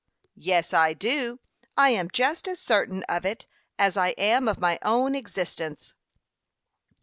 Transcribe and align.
"Yes, 0.39 0.73
I 0.73 0.93
do; 0.93 1.39
I 1.77 1.91
am 1.91 2.09
just 2.11 2.47
as 2.47 2.59
certain 2.59 3.03
of 3.03 3.23
it 3.23 3.45
as 3.77 3.95
I 3.97 4.15
am 4.17 4.47
of 4.47 4.57
my 4.59 4.79
own 4.81 5.13
existence." 5.13 5.93